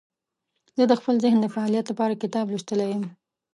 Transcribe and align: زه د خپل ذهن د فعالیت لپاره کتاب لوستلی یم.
زه 0.77 0.83
د 0.87 0.93
خپل 0.99 1.15
ذهن 1.23 1.39
د 1.41 1.47
فعالیت 1.53 1.85
لپاره 1.89 2.19
کتاب 2.23 2.45
لوستلی 2.49 2.87
یم. 2.93 3.03